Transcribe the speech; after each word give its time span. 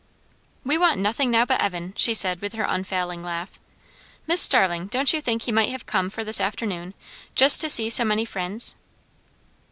"We 0.65 0.79
want 0.79 0.99
nothing 0.99 1.29
now 1.29 1.45
but 1.45 1.61
Evan," 1.61 1.93
she 1.95 2.15
said 2.15 2.41
with 2.41 2.53
her 2.53 2.63
unfailing 2.67 3.21
laugh. 3.21 3.59
"Miss 4.25 4.41
Starling, 4.41 4.87
don't 4.87 5.13
you 5.13 5.21
think 5.21 5.43
he 5.43 5.51
might 5.51 5.69
have 5.69 5.85
come 5.85 6.09
for 6.09 6.23
this 6.23 6.41
afternoon, 6.41 6.95
just 7.35 7.61
to 7.61 7.69
see 7.69 7.87
so 7.87 8.03
many 8.03 8.25
friends?" 8.25 8.77